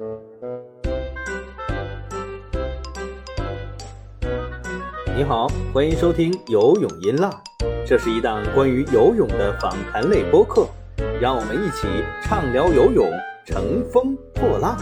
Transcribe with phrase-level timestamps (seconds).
[0.00, 0.06] 你
[5.24, 7.30] 好，欢迎收听游泳音浪，
[7.86, 10.66] 这是一档关于游泳的访谈类播客，
[11.20, 11.86] 让我们一起
[12.22, 13.12] 畅聊游泳，
[13.44, 14.78] 乘风破浪。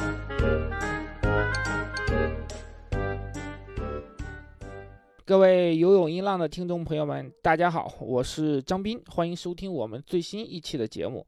[5.25, 11.27] 各位游泳音浪的听众朋友们，大家好，我是张斌，欢迎收听我们最新一期的节目。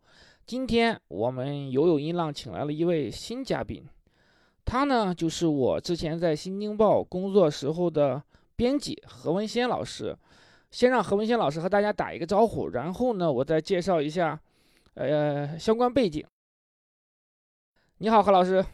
[0.50, 3.86] 今天我们游泳音浪请来了一位新嘉宾，
[4.64, 8.20] 他呢就是我之前在《新京报》工作时候的。
[8.56, 10.12] 编辑何文先老师，
[10.72, 14.40] 先让何文先老师和大家打一个招呼，然后呢，我再介绍一下，
[14.94, 16.26] 呃，相关背景。
[17.98, 18.66] 你好，何老师。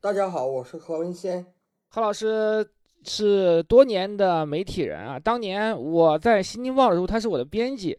[0.00, 1.46] 大家好，我是何文先。
[1.90, 2.68] 何老师
[3.04, 7.96] 是多年的媒体人啊，当年我在《新京报》的时候，他是我的编辑。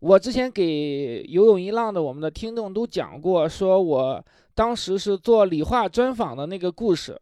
[0.00, 7.20] 我之前给游泳一浪的我们的听众都讲过，说我当时是做理化专访的那个故事。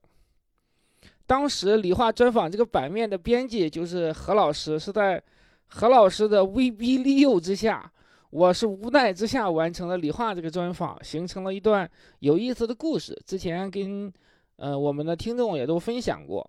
[1.27, 5.21] 当时理化专访这个版面的编辑就是何老师，是在
[5.67, 7.91] 何老师的威逼利诱之下，
[8.31, 13.21] 我是无奈之下完成了理化这个专访，形成了一段有意思的故事。
[13.27, 14.13] 之前跟
[14.57, 16.47] 呃我们的听众也都分享过，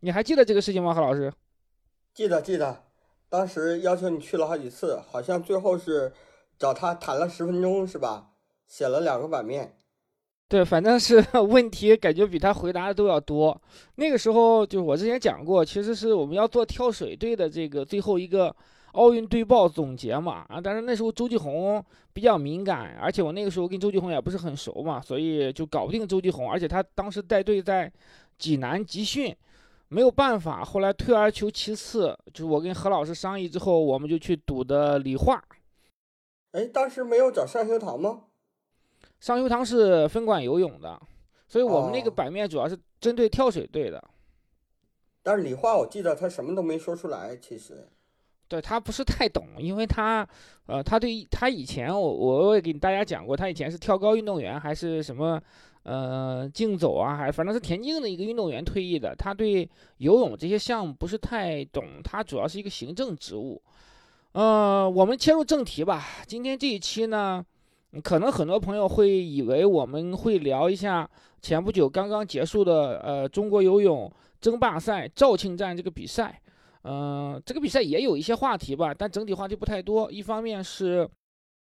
[0.00, 0.92] 你还记得这个事情吗？
[0.92, 1.32] 何老师？
[2.12, 2.87] 记得记得，
[3.28, 6.12] 当时要求你去了好几次，好像最后是
[6.58, 8.30] 找他谈了十分钟，是吧？
[8.66, 9.74] 写了两个版面。
[10.48, 13.60] 对，反正是 问题，感觉比他回答的都要多。
[13.96, 18.54] 那个时候，就是我之前讲过，其实是我们要做跳水队的这个最后一个
[18.92, 20.46] 奥运队报总结嘛。
[20.48, 26.50] 啊，但是那时候周继红比较敏感，而且我那个时候跟周继红也不是很熟嘛，所以就搞不定周继红。
[26.50, 27.92] 而且他当时带队在
[28.38, 29.36] 济南集训，
[29.88, 30.64] 没有办法。
[30.64, 35.42] 后来退而求其次，就是我跟何老师商议之后，我们就去赌的理化。
[36.52, 38.24] 哎，当时没有找上修堂吗？
[39.20, 41.00] 上修堂是分管游泳的，
[41.46, 44.02] 所以我们那个版面主要是针对跳水队的。
[45.22, 47.36] 但是理化，我记得他什么都没说出来。
[47.36, 47.88] 其实，
[48.46, 50.26] 对他不是太懂，因为他，
[50.66, 55.38] 呃，他对他以前，我我也给大家讲过，他以前是跳高运动员，还是什么，
[55.88, 59.14] 呃，竞走啊，还反正是田径的一个运动员退役的。
[59.16, 63.62] 他对游泳这些项目不是太懂，他主要是一个行政职务。
[64.32, 66.04] 呃，我们切入正题吧。
[66.26, 67.44] 今天这一期呢。
[68.04, 71.08] 可能很多朋友会以为我们会聊一下
[71.40, 74.12] 前不久刚刚结束的呃中国游泳
[74.42, 76.38] 争霸赛肇庆站这个比赛，
[76.82, 80.12] 嗯，这个比赛也有一些话题吧，但整体话题不太多。
[80.12, 81.08] 一方面是，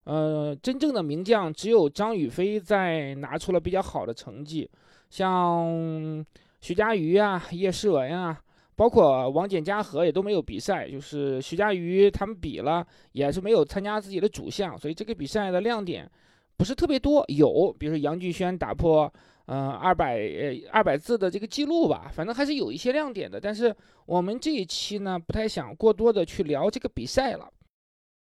[0.05, 4.71] 呃，真正的名将只有张雨霏在拿出了比较好的成绩，
[5.11, 6.25] 像
[6.61, 8.41] 徐嘉余啊、叶诗文啊。
[8.77, 16.11] 包括王简、嘉禾也都没有比赛，就是徐嘉余他们比了，也是没有参加自己的主项，所以这个比赛的亮点
[16.57, 17.25] 不是特别多。
[17.29, 19.09] 有，比如说杨巨轩打破
[19.47, 20.29] 嗯二百
[20.73, 23.39] 二百字的这个记录吧，反正还是有一些亮点的。
[23.41, 23.73] 但是
[24.07, 27.49] 我们这一期呢，不太想过多的去聊这个比赛了，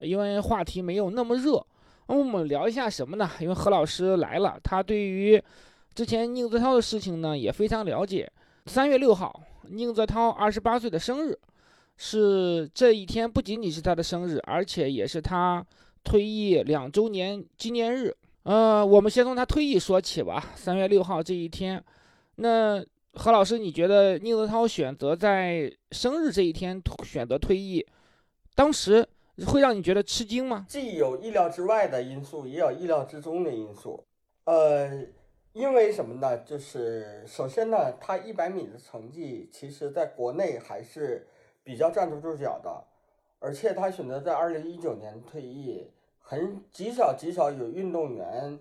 [0.00, 1.65] 因为话题没有那么热。
[2.09, 3.31] 那我们聊一下什么呢？
[3.41, 5.41] 因为何老师来了，他对于
[5.94, 8.31] 之前宁泽涛的事情呢也非常了解。
[8.66, 9.41] 三月六号。
[9.72, 11.39] 宁泽涛二十八岁的生日，
[11.97, 15.65] 是这一天不仅仅是他的生日，而且也是他
[16.03, 18.12] 退役两周年纪念日。
[18.43, 20.44] 呃，我们先从他退役说起吧。
[20.56, 21.81] 三月六号这一天，
[22.37, 27.87] 那何老师，你觉得宁泽涛选择在生日这一天选择退役，
[28.56, 29.06] 当时
[29.47, 30.67] 会让你觉得吃惊吗？
[30.69, 34.05] 既有意料之外的因素，也有意料之中的因素。
[34.45, 35.06] 呃。
[35.53, 36.39] 因为什么呢？
[36.45, 41.27] 就是首先呢，他一百米的成绩，其实在国内还是
[41.65, 42.84] 比较站得住脚的，
[43.41, 45.91] 而且他选择在二零一九年退役，
[46.21, 48.61] 很极少极少有运动员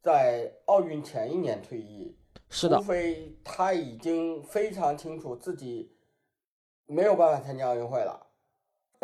[0.00, 2.16] 在奥运前一年退役，
[2.48, 5.92] 是的，除非他已经非常清楚自己
[6.86, 8.28] 没有办法参加奥运会了。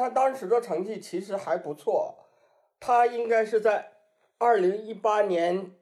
[0.00, 2.16] 他当时的成绩其实还不错，
[2.80, 3.92] 他应该是在
[4.38, 5.72] 二零一八年。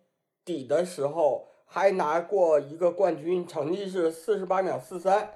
[0.49, 5.29] 底的时候还拿过一个冠军，成绩是四十八秒四三，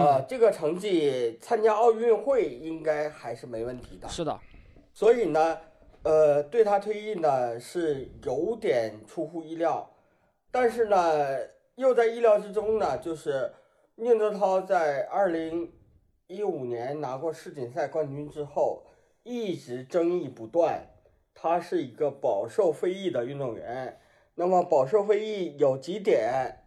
[0.00, 4.08] 啊，这个成绩参加奥运会应该还是没问题的。
[4.08, 4.36] 是的，
[4.92, 5.56] 所以呢，
[6.02, 9.88] 呃，对他退役呢是有点出乎意料，
[10.50, 11.38] 但是呢
[11.76, 13.52] 又在意料之中呢，就是
[13.94, 15.72] 宁泽涛在二零
[16.26, 18.86] 一五年拿过世锦赛冠军之后，
[19.22, 20.88] 一直争议不断，
[21.34, 24.00] 他是一个饱受非议的运动员。
[24.36, 26.64] 那么饱受非议有几点，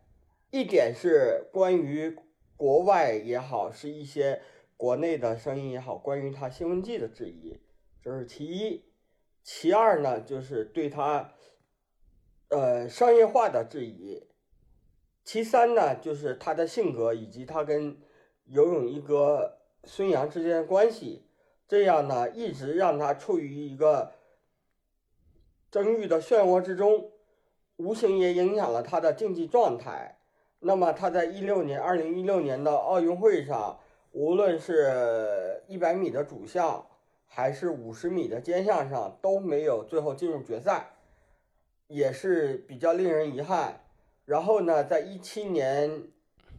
[0.51, 2.15] 一点是关于
[2.55, 4.41] 国外也好，是一些
[4.77, 7.59] 国内的声音也好，关于他兴奋剂的质疑，
[8.01, 8.85] 这是其一。
[9.43, 11.33] 其二呢，就是对他，
[12.49, 14.27] 呃，商业化的质疑。
[15.23, 17.97] 其三呢，就是他的性格以及他跟
[18.47, 21.23] 游泳一哥孙杨之间的关系，
[21.67, 24.11] 这样呢，一直让他处于一个
[25.69, 27.11] 争议的漩涡之中，
[27.75, 30.17] 无形也影响了他的竞技状态。
[30.59, 33.79] 那么他在一六年，二零一六年的奥运会上，
[34.11, 36.87] 无论是一百米的主项，
[37.27, 40.93] 还是五十米的尖项上，都没有最后进入决赛，
[41.87, 43.81] 也是比较令人遗憾。
[44.25, 46.03] 然后呢，在一七年，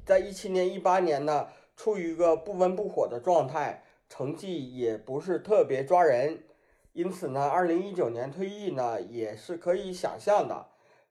[0.06, 6.42] 在一七年、一八年呢，处于一个不温不火的状态，成绩也不是特别抓人。
[6.92, 10.66] 因此呢，二零一九年退役呢，也是可以想象的。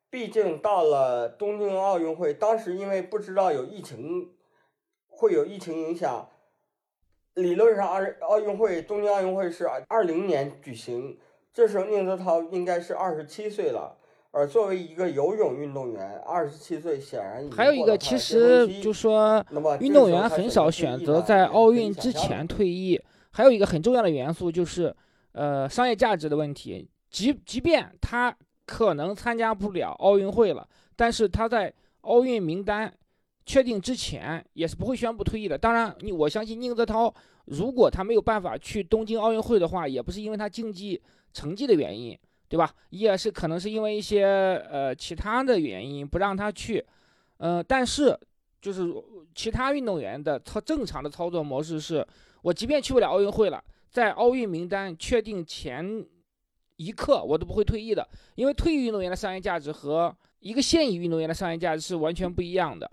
[0.10, 4.34] 毕竟到了东京奥运会，当时因为不知道有疫情，
[5.08, 6.30] 会有疫情影响。
[7.36, 11.18] 理论上，二奥运会东京奥运会是二零年举行，
[11.54, 13.98] 这时候宁泽涛应该是二十七岁了。
[14.38, 19.44] 而作为一个游泳运动员，二十七岁显然还有一个，其实就说
[19.80, 23.02] 运动员很少选择在奥运之前退役。
[23.32, 24.96] 还有一个很重要的元素就是，
[25.32, 26.88] 呃，商业价值的问题。
[27.10, 28.36] 即即便他。
[28.70, 32.94] 可能参加不了奥运会了，但是他在奥运名单
[33.46, 35.58] 确定之前也是不会宣布退役的。
[35.58, 37.14] 当然，你我相信宁泽涛，
[37.46, 41.02] 如果他没有办法去东京奥运会的话，也不是因为他竞技
[41.32, 42.20] 成绩的原因，
[42.50, 42.74] 对吧？
[42.90, 44.26] 也是可能是因为一些
[44.70, 46.86] 呃其他的原因不让他去。
[47.38, 48.18] 呃，但是
[48.62, 48.92] 就是
[49.36, 52.06] 其他运动员的操正常的操作模式是，
[52.42, 56.06] 我即便去不了奥运会了，在奥运名单确定前。
[56.80, 62.88] 一刻我都不会退役的，因为退役运动员的商业价值和一个现役运动员的商业价值是完全不一样的。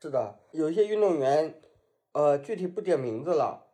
[0.00, 1.60] 是的，有一些运动员，
[2.12, 3.67] 呃，具体不点名字了。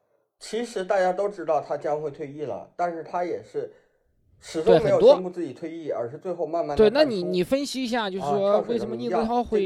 [0.47, 3.73] 其实大家都知道他将会退役了，但是他也是
[4.41, 6.91] 始终没有宣布自己退役，而是最后慢慢对。
[6.91, 9.65] 那你你分析一下，就是说为什么宁泽涛会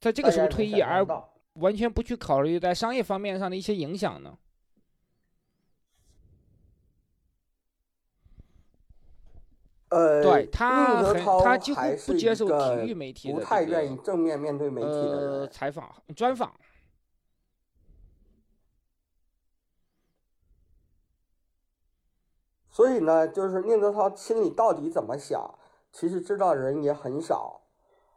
[0.00, 1.06] 在这个时候退役而？
[1.56, 4.38] 完全不去考虑在商业方面上的一些影响呢？
[9.90, 16.50] 呃，对他很，他几乎不接受体育媒体的不太愿意正面面对媒体的采访、专访。
[22.72, 25.48] 所以呢，就是宁泽涛心里到底怎么想，
[25.92, 27.60] 其实知道人也很少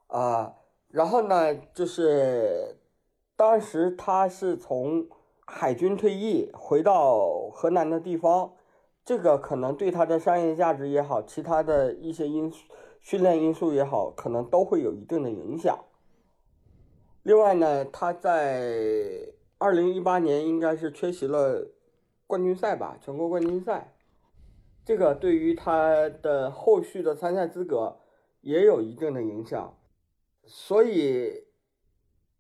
[0.08, 0.56] 啊。
[0.88, 2.78] 然后呢，就是。
[3.38, 5.10] 当时他是从
[5.46, 8.54] 海军退役回到河南的地方，
[9.04, 12.64] 这个可能对他的商业价值也好，其他的一些因素、
[13.02, 15.78] 训练因素也好，可能都会有一定的影响。
[17.24, 21.68] 另外呢，他在二零一八年应该是缺席了
[22.26, 23.95] 冠军赛吧，全国冠军赛，
[24.86, 27.98] 这个对于他的后续的参赛资格
[28.42, 29.76] 也有一定的影响，
[30.46, 31.44] 所以。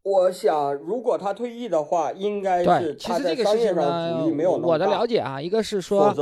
[0.07, 4.67] 我想，如果他退役的话，应该是他在商业上阻力没有那么大。
[4.67, 6.13] 我的了解啊，一个是说，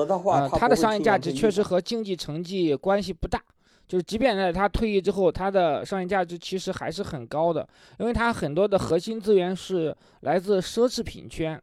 [0.51, 3.43] 他的商业价值确实和竞技成绩关系不大。
[3.85, 7.67] 就是即便在他退役之后，他的商业价值其实还是很高的，
[7.99, 11.61] 因为他很多的核心资源是来自奢侈品圈。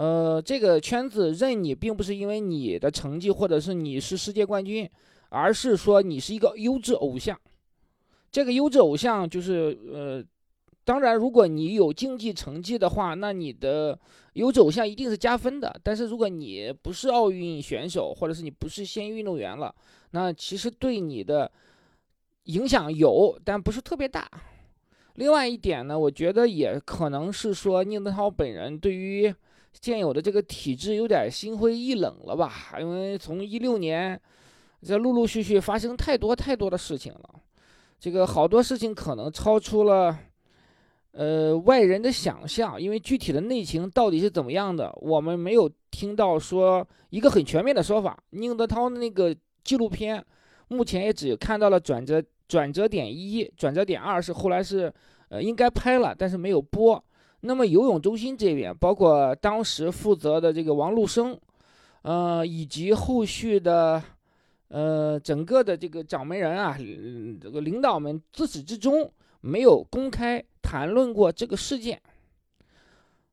[0.00, 4.88] 呃，这个圈子认你，并不是因为你的成绩或者是你是世界冠军，
[5.28, 7.38] 而是说你是一个优质偶像。
[8.32, 10.24] 这个优质偶像就是呃。
[10.82, 13.96] 当然，如果你有竞技成绩的话，那你的
[14.32, 15.78] 优质偶像一定是加分的。
[15.84, 19.72] 但是如果你不是奥运选手，或者是你不是现役运动员了，
[20.12, 21.48] 那其实对你的
[22.44, 24.28] 影响有，但不是特别大。
[25.14, 29.32] 另外一点呢，我觉得也可能是说宁泽涛本人对于
[29.72, 32.52] 现有的这个体制有点心灰意冷了吧？
[32.78, 34.20] 因为从一六年，
[34.82, 37.34] 这陆陆续续发生太多太多的事情了，
[37.98, 40.18] 这个好多事情可能超出了。
[41.12, 48.16] 呃，外人的想象，因为具体的内情到底是怎么样的，我们没有听到说一个很全面的说法。
[48.30, 49.34] 宁泽涛的那个
[49.64, 50.24] 纪录片，
[50.68, 54.92] 目前也只看到了转折转折点一，转折点二是后来是
[55.30, 57.02] 呃应该拍了，但是没有播。
[57.40, 61.38] 那么游泳中心这边，包括当时负责的这个王路生，
[62.02, 64.02] 呃，以及后续的
[64.68, 66.76] 呃整个的这个掌门人啊，
[67.40, 70.42] 这个领导们自始至终没有公开。
[70.62, 72.00] 谈论过这个事件，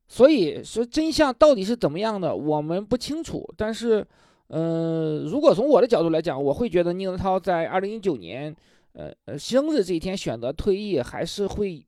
[0.07, 3.47] 所以说真相到底是怎么样的，我们不清楚。
[3.55, 4.03] 但是，
[4.47, 8.55] 呃，如果从我的角度来讲，我会觉得宁泽涛在二零一九年，
[8.93, 11.85] 呃呃生日这一天选择退役，还是会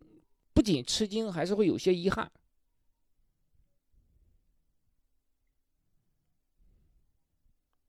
[0.60, 2.30] 不仅吃惊，还是会有些遗憾。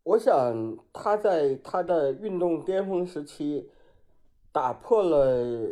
[0.04, 3.68] 我想他在他的运动巅峰时期，
[4.52, 5.68] 打破了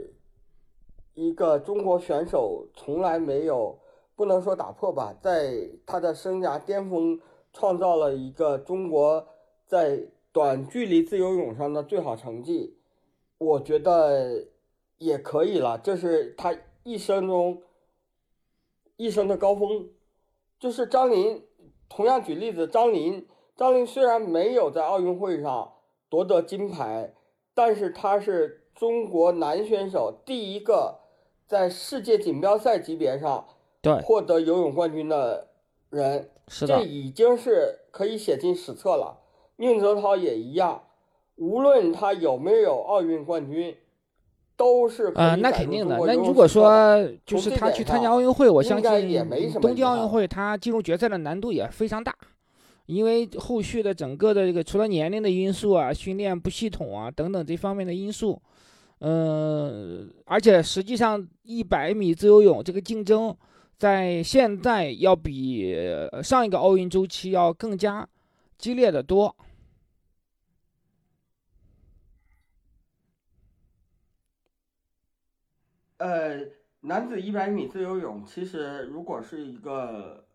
[1.15, 3.79] 一个中国选手从来没有，
[4.17, 7.21] 不能说打破吧，在他的生涯巅峰
[7.53, 9.25] 创造了一个中国
[9.69, 10.03] 在
[10.33, 12.77] 短距离自由泳上的最好成绩，
[13.39, 14.49] 我觉得
[14.97, 15.79] 也可以了。
[15.79, 16.53] 这是他
[16.89, 17.63] 一生中
[18.97, 19.91] 一生的高峰，
[20.59, 21.45] 就是张琳。
[21.87, 23.29] 同样举例子，张琳。
[23.55, 25.75] 张琳虽然没有在奥运会上
[26.09, 27.13] 夺得金牌，
[27.53, 31.01] 但是她是中国男选手第一个
[31.47, 33.47] 在世界锦标赛级别上
[33.83, 35.49] 对获得游泳冠军的
[35.91, 39.21] 人，是的这，已经是可以写进史册了。
[39.57, 40.85] 宁泽涛也一样，
[41.37, 43.77] 无论他有没有奥运冠军，
[44.59, 45.97] 都是可以呃，那肯定的。
[46.05, 49.25] 那如果说就是他去参加奥运会，我相信
[49.63, 52.13] 东京奥运会他进入决赛的难度也非常大，
[52.87, 58.43] 因为后续的整个的这个除了年龄的因素啊、训练不系统啊等等这方面的因素，
[58.99, 63.35] 嗯、而且实际上一百米自由泳这个竞争
[63.77, 68.07] 在现在要比呃上一个奥运周期要更加
[68.59, 69.35] 激烈的多。
[75.99, 76.41] 呃，
[76.81, 80.27] 男子一百米自由泳，其实如果是一个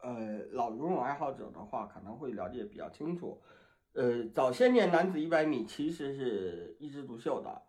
[0.00, 3.40] 呃老游泳爱好者的话，可能会了解比较清楚。
[3.92, 7.62] 呃，早些年男子一百米其实是一枝独秀的，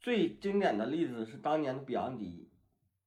[0.00, 2.48] 最经典的例子是当年的比昂迪。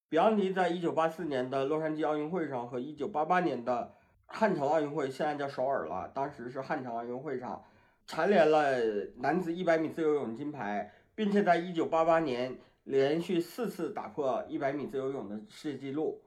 [0.10, 3.96] 比昂迪在一九八四年的洛杉矶奥运会上和一九八八年的
[4.26, 7.64] 汉城奥运会，现在叫首尔了，当时是汉城奥运会上，
[8.06, 8.78] 蝉联了
[9.18, 12.58] 男子一百米自由泳金牌，并且在一九八八年
[12.90, 16.24] 连续四次打破一百米自由泳的世界纪录。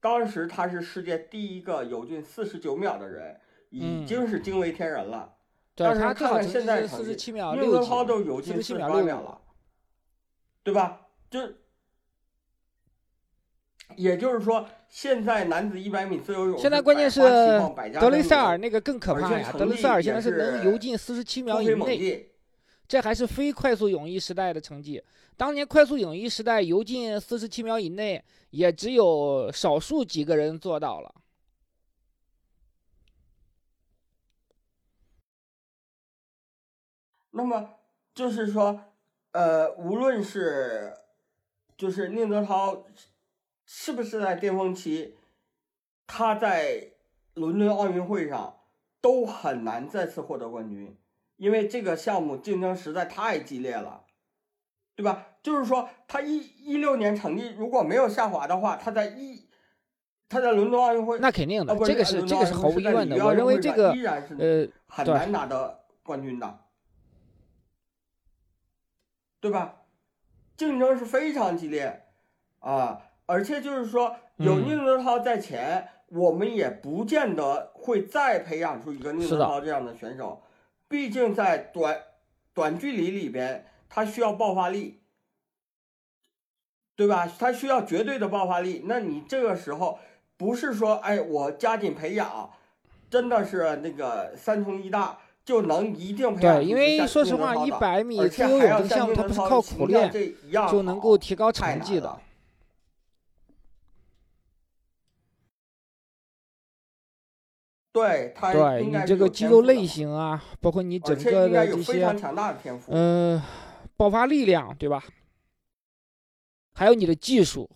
[0.00, 3.38] 当时他是世界第一个游进四十九秒的人，
[3.70, 5.34] 已嗯经是惊为天人了。
[5.74, 9.38] 对但是看看现在成绩宁泽涛都游进四十八秒了，
[10.62, 11.02] 对吧？
[11.30, 11.38] 就
[13.94, 17.20] 也就是说，现在男子一百米自由泳现在关键是
[18.00, 19.52] 德雷塞尔那个更可怕呀！
[19.52, 22.26] 德雷塞尔现在是能是游进四十七秒以突飞猛内，进。
[22.88, 25.02] 这还是非快速泳衣时代的成绩。
[25.36, 31.14] 当年快速泳衣时代游进四十七秒以内，也只有少数几个人做到了。
[37.30, 37.74] 那么
[38.14, 38.80] 就是说，
[39.32, 40.96] 呃，无论是
[41.76, 42.86] 就是宁泽涛
[43.66, 45.18] 是不是在巅峰期，
[46.06, 46.92] 他在
[47.34, 48.60] 伦敦奥运会上
[49.02, 50.96] 都很难再次获得冠军，
[51.36, 54.04] 因为这个项目竞争实在太激烈了，
[54.94, 55.26] 对吧？
[55.42, 59.46] 就是说，他一一六年成绩如果没有下滑的话，他在一
[60.28, 62.80] 他在伦敦奥运会那肯定的，这个是这个是毫无。
[62.80, 66.58] 疑问的我奥运会上认为这个依然是呃，很难拿到冠军的，
[69.40, 69.82] 对吧？
[70.56, 72.06] 竞争是非常激烈
[72.60, 80.42] 啊，而且就是说，有嗯宁泽涛在前，我们也不见得会再培养出一个宁泽涛这样的选手。
[80.88, 82.00] 毕竟在短
[82.54, 85.00] 短距离里边，他需要爆发力，
[86.94, 87.26] 对吧？
[87.26, 88.82] 他需要绝对的爆发力。
[88.86, 89.98] 那你这个时候
[90.36, 92.50] 不是说，哎，我加紧培养，
[93.10, 100.12] 真的是那个三重一大就能一定培养对，因为说实话，一百米而自由且还要泳这个项目，它不是靠苦练
[100.70, 102.22] 就能够提高成绩的了。
[107.96, 112.92] 对他对你这个肌肉类型啊，包括你整个的这些有非常强大的天赋。
[112.92, 113.42] 呃
[113.96, 115.02] 爆发力量，对吧？
[116.74, 117.70] 还有你的技术，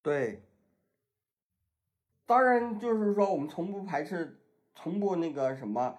[0.00, 0.44] 对，
[2.24, 4.38] 当然就是说，我们从不排斥，
[4.76, 5.92] 从不那个什么，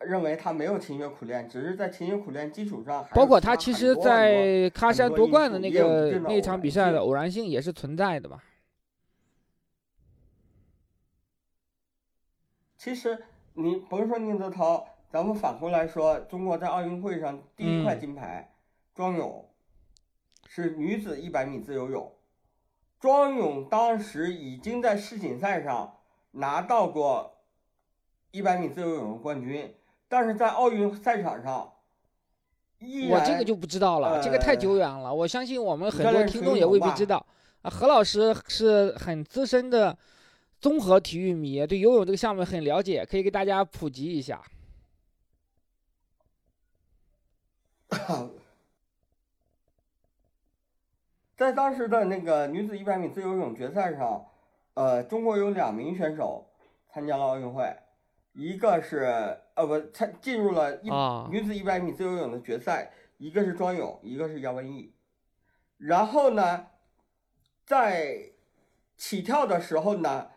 [0.00, 8.38] 认为他没有勤学苦练，只是在勤学苦练基础上，包括他其实，在喀山夺冠的那个那场比赛的偶然性也是存在的嘛。
[12.84, 13.18] 其实
[13.54, 18.52] 你甭说宁泽涛，咱们反过来说，中国在奥运会上第一块嗯金牌，
[18.94, 19.48] 庄泳
[20.46, 22.12] 是女子一百米自由泳。
[23.00, 25.96] 庄泳当时已经在世锦赛上
[26.32, 27.38] 拿到过
[28.32, 29.74] 一百米自由泳的冠军，
[30.06, 31.72] 但是在奥运赛场上，
[33.10, 35.14] 我这个就不知道了，这个太呃久远了。
[35.14, 37.24] 我相信我们很多听众也未必知道
[37.62, 37.70] 啊。
[37.70, 39.96] 何老师是很资深的
[40.64, 44.42] 综合体育迷，对游泳这个项目很了解，可以给大家普及一下。
[51.36, 54.24] 在当时的那个女子一百米自由泳决赛上，
[54.72, 56.46] 呃，中国有两名选手
[56.88, 57.70] 参加了奥运会，
[58.32, 64.94] 一个是呃不参进入了一、啊女子一百米自由泳的决赛，一个是庄泳，一个是姚文艺。
[65.76, 66.68] 然后呢，
[67.66, 68.30] 在
[68.96, 70.30] 起跳的时候呢，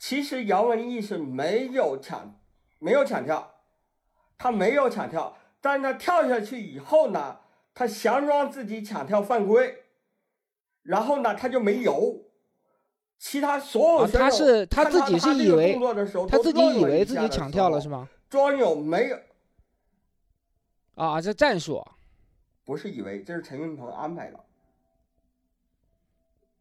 [0.00, 2.34] 其实杨文艺是没有抢，
[2.78, 3.56] 没有抢跳，
[4.38, 7.40] 他没有抢跳，但是他跳下去以后呢，
[7.74, 9.84] 他想让自己抢跳犯规，
[10.82, 12.24] 然后呢他就没游。
[13.18, 17.86] 其他所有啊选手、他是他看自己是以为动作的时候他自己以为自己抢跳了是？
[17.86, 18.08] 吗？
[18.30, 19.18] 庄有没有，
[20.94, 21.86] 啊，这战术
[22.64, 24.40] 不是以为，这是陈云鹏安排的。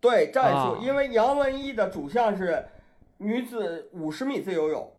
[0.01, 2.67] 对战术，啊因为杨文义的主项是
[3.21, 4.93] 女子五十米自由泳，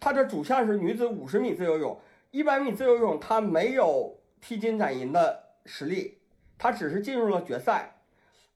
[0.00, 2.00] 她的主项是女子五十米自由泳，
[2.32, 6.18] 一百米自由泳她没有披金斩银的实力，
[6.58, 8.00] 她只是进入了决赛。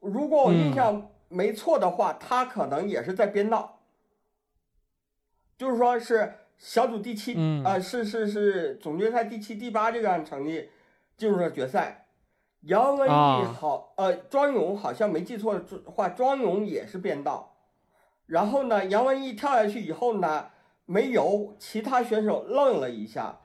[0.01, 3.79] 如果我印嗯象没错的话，她可能也是在编道，
[5.57, 10.69] 就是说是小组第七，嗯啊、是是是总决赛第七、第八这样成绩
[11.17, 12.09] 进入了决赛。
[12.63, 17.56] 杨文艺啊好，呃，庄勇好像没记错的话，庄勇也是编导。
[18.27, 20.51] 然后呢，杨文艺跳下去以后呢，
[20.85, 23.41] 没游，其他选手愣了一下。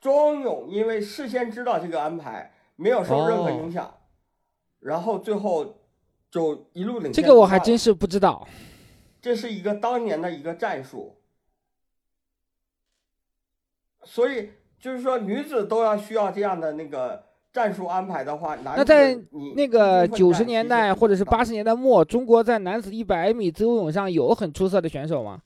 [0.00, 3.92] 庄勇因为事先知道这个安排，没有受任何哦影响，
[4.78, 5.80] 然后最后
[6.30, 7.12] 就一路领先。
[7.12, 8.48] 这个我还真是不知道。
[9.20, 11.18] 这是一个当年的一个战术，
[14.04, 25.42] 所以就是说女子都要需要这样的那个战术安排的话，那在你那个九十年代或者是很八十年代末，中国在男子一百米自由泳上有很出色的选手吗？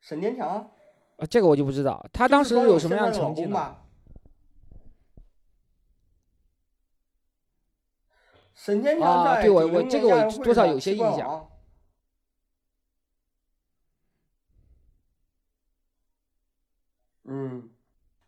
[0.00, 0.66] 沈坚强啊，
[1.18, 2.04] 啊，这个我就不知道。
[2.12, 3.50] 他当时有什么样的成绩呢？
[3.50, 3.84] 老公吧？
[8.54, 11.50] 沈坚强在啊对我我这个我多少上有些印象七冠王。
[17.32, 17.70] 嗯，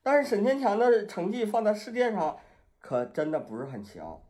[0.01, 2.38] 但是沈天强的成绩放在世界上，
[2.79, 4.23] 可真的不是很强。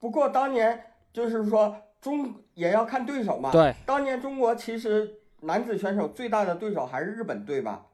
[0.00, 3.52] 不过当年就是说中也要看对手嘛。
[3.52, 7.86] 对，当年中国其实男子选手最大的对手还是日本队吧？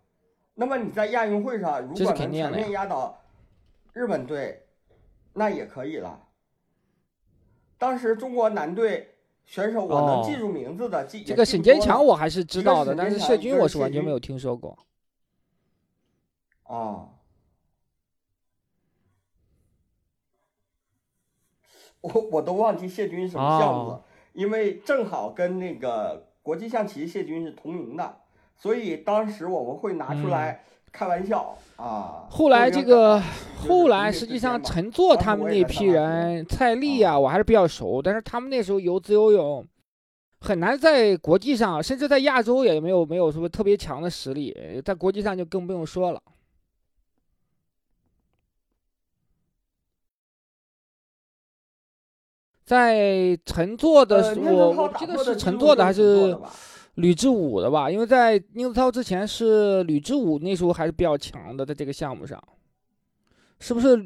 [0.54, 3.22] 那么你在亚运会上如果能全面压倒
[3.92, 4.66] 日本队，
[5.34, 6.28] 那也可以了。
[7.76, 9.09] 当时中国男队
[9.50, 14.78] 选手我能哦记住名字的，记这个沈坚强我我还是知道的，但是谢军我是完全没有听说过。
[16.62, 17.08] 啊。
[22.00, 28.20] 我我都忘记谢军什么项目了，哦因为正好跟那个国际象棋谢军是同名的，
[28.56, 32.24] 所以当时我们会拿出来开玩笑、啊。
[32.24, 33.20] 嗯后来这个，
[33.56, 39.66] 后来实际上陈作他们那批人，蔡丽啊，啊我还是比较熟，但是他们那时候游自由泳，
[40.40, 46.22] 很难在国际上，甚至在亚洲也没有没有什么特别强的实力，在国际上就更不用说了。
[52.64, 56.38] 在陈坐的时，呃宁泽涛我我记得是陈坐的还是
[57.00, 57.90] 吕志武的吧？
[57.90, 62.42] 因为在宁泽涛之前是吕志武，那时候还是比较强的，在这个项目上，
[63.58, 64.02] 是不是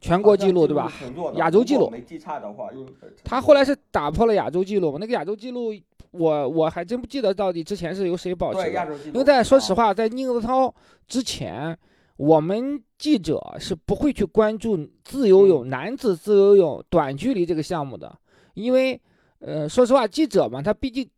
[0.00, 0.92] 全国纪录对吧？
[1.36, 4.98] 亚洲纪录没记差的话，应该是他后来是打破了亚洲纪录嘛？
[5.00, 5.72] 那个亚洲纪录，
[6.10, 8.96] 我我还真不记得到底之前是由谁保持的。
[9.06, 10.74] 因为在说实啊，话，在宁泽涛
[11.06, 11.78] 之前，
[12.16, 18.18] 我们记者是不会去关注自由泳、男子自由泳短距离这个项目的，
[18.54, 19.00] 因为
[19.38, 21.08] 呃，说实话，记者嘛，他毕竟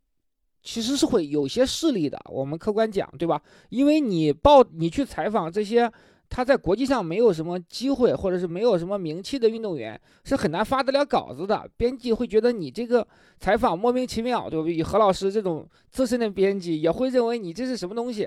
[0.63, 2.19] 其实是会有些势力的。
[2.31, 3.41] 我们客观讲，对吧？
[3.69, 5.93] 因为你报你去采访这些
[6.31, 11.69] 他在国际上没有什么机会，或者是没有什么名气的运动员，是很难发得了稿子的。
[11.77, 13.07] 编辑会觉得你这个
[13.39, 14.75] 采访莫名其妙，对不对？
[14.75, 18.27] 以何老师这种资深的编辑也会认为你这是什么东西。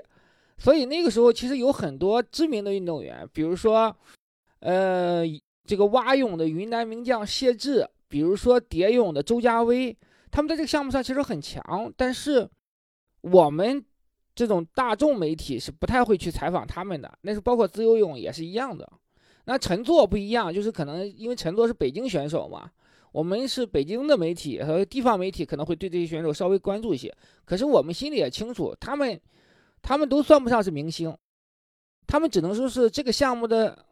[0.58, 3.94] 所以那个时候其实有很多知名的运动员，比如说，
[4.60, 5.24] 呃，
[5.64, 9.96] 这个蛙泳的云南名将谢志，比如说蝶泳的周家威，
[10.30, 12.48] 他们在这个项目上其实很强，但是
[13.20, 13.84] 我们
[14.34, 17.18] 这种大众媒体是不太会去采访他们的。
[17.22, 18.90] 那是包括自由泳也是一样的。
[19.44, 22.70] 那陈作不一样，就是可能因为陈作是北京选手嘛，
[23.12, 27.14] 我们是北京的媒体和地方媒体可能会对这些选手稍微关注一些。
[27.44, 29.20] 可是我们心里也清楚，他们
[29.82, 31.16] 他们都算不上是明星，
[32.06, 33.86] 他们只能说是这个项目的。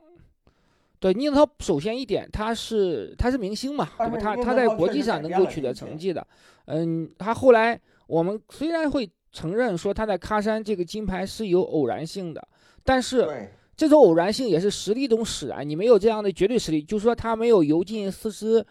[0.99, 4.17] 对宁泽涛，首先一点，他是他是明星嘛，对吧？
[4.19, 6.27] 他他在国际上能够取得成绩的，
[6.67, 12.49] 嗯，他后来我们虽然会承认说他在喀山这个金牌是有偶然性的，
[12.83, 15.69] 但是，这种偶然性也是实力中使然。
[15.69, 18.65] 你没有这样的绝对实力，就是说他没有游进四十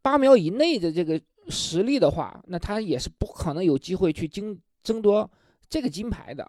[0.00, 5.28] 八秒以内的这个实力的话，那他也是不可能有机会去争争夺
[5.68, 6.48] 这个金牌的。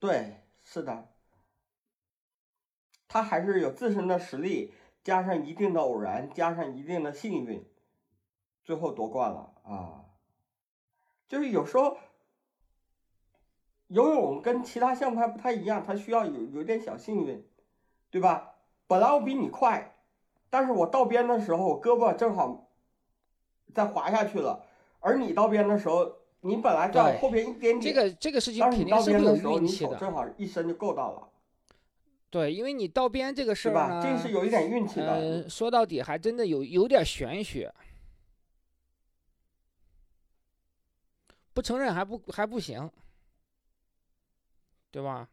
[0.00, 1.08] 对，是的，
[3.06, 4.72] 他还是有自身的实力，
[5.04, 7.68] 加上一定的偶然，加上一定的幸运，
[8.64, 10.06] 最后夺冠了啊！
[11.28, 11.98] 就是有时候
[13.88, 17.46] 游泳跟其他项目还不太一样，它需要有有点小幸运，
[18.10, 18.54] 对吧？
[18.86, 19.96] 本来我比你快，
[20.48, 22.70] 但是我到边的时候，我胳膊正好
[23.74, 24.64] 在滑下去了，
[25.00, 26.19] 而你到边的时候。
[26.42, 29.96] 你本来在后边一点点，这个这个事情肯定是会有运气的。
[29.96, 31.28] 正好一伸就够到了。
[32.30, 35.12] 对，因为你到边这个事儿呢，这是有一点运气的。
[35.12, 37.74] 呃，说到底还真的有有点玄学，
[41.52, 42.90] 不承认还不还不行，
[44.90, 45.28] 对吧？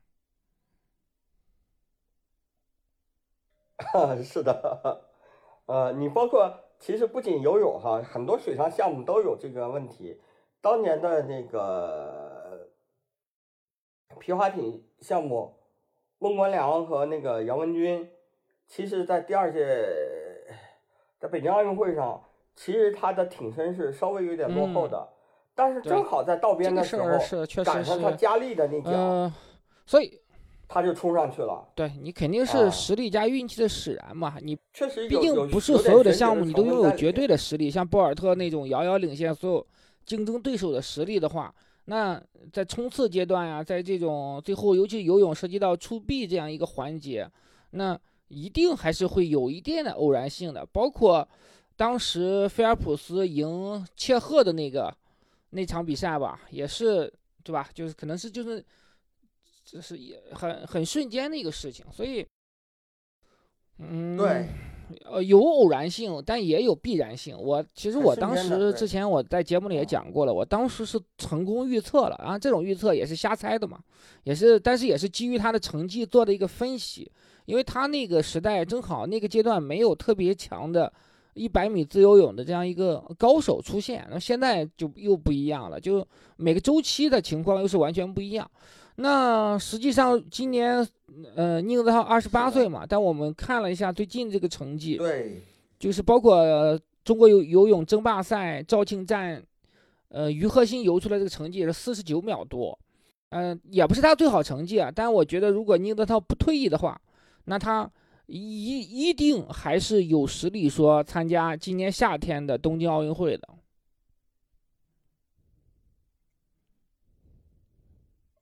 [4.24, 5.06] 是的，
[5.67, 10.20] 呃，你包括其实不仅游泳哈，很多水上项目都有这个问题。
[10.62, 12.70] 当年的那个
[14.20, 15.56] 皮划艇项目，
[16.20, 18.10] 孟关良和那个杨文军，
[18.67, 19.88] 其实，在第二届
[21.20, 22.22] 在北京奥运会上，
[22.56, 25.08] 其实他的挺身是稍微有点落后的，
[25.56, 27.08] 但是正好在道边的时候
[27.63, 29.32] 赶上他加力的那脚，
[29.86, 30.20] 所以
[30.67, 31.65] 他就冲上去了。
[31.76, 39.67] 对你肯定是实力加运气的使然嘛，你确实毕竟不是所有的项目你都拥有绝对的实力，像博尔特那种遥遥领先所有。
[40.08, 41.54] 竞争对手的实力的话，
[41.86, 42.20] 那
[42.52, 47.30] 在冲刺阶段呀，在这种最后，尤其游泳涉及到出臂这样一个环节，
[47.72, 50.65] 那一定还是会有一定的偶然性的。
[50.65, 51.28] 包括
[51.76, 54.91] 当时菲尔普斯赢切赫的那个
[55.50, 57.70] 那场比赛吧，也是对吧？
[57.74, 58.63] 就是可能是就是
[59.63, 62.26] 这是也很很瞬间的一个事情，所以，
[63.80, 64.48] 嗯，对。
[65.04, 67.38] 呃，有偶然性，但也有必然性。
[67.38, 73.80] 我其实我当时之前我在节目里也讲过了，我当时是成功预测了啊，这种预测也是瞎猜的嘛，
[74.23, 77.12] 也是，但是也是基于他的成绩做的一个分析，
[77.45, 80.91] 因为他那个时代正好那个阶段没有特别强的
[81.34, 86.06] 一百米自由泳的这样一个高手出现，那现在就又不一样了，就
[86.38, 88.50] 每个周期的情况又是完全不一样。
[89.00, 90.86] 那实际上今年，
[91.36, 95.40] 呃，宁泽涛二十八岁嘛，但我们看了一下最近这个成绩，对，
[95.78, 96.44] 就是包括
[97.04, 99.40] 中国游游泳争霸赛肇庆站，
[100.10, 102.78] 呃，于鹤新游出来这个成绩是四十九秒多，
[103.30, 107.00] 嗯，也不是他最好成绩啊，但我觉得如果宁泽涛不退役的话，
[107.46, 107.88] 那他
[108.26, 113.48] 一一定还是有实力说参加今年夏天的东京奥运会的。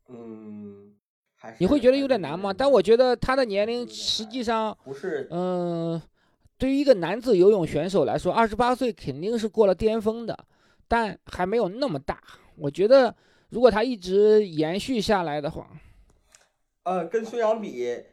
[0.08, 0.94] 嗯，
[1.60, 2.54] 你会觉得有点难吗？
[2.54, 6.02] 但我觉得他的年龄实际上不是，嗯，
[6.58, 10.38] 对于一个男子游泳选手来说，二十八岁肯定是过了巅峰的，
[10.88, 12.22] 但还没有那么大。
[12.56, 13.16] 我觉得
[13.50, 15.68] 如果他一直延续下来的话，
[16.84, 18.04] 呃，跟孙杨比。